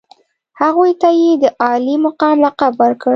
هغوی 0.61 0.91
ته 1.01 1.09
یې 1.21 1.31
د 1.43 1.45
عالي 1.63 1.95
مقام 2.05 2.35
لقب 2.45 2.73
ورکړ. 2.81 3.09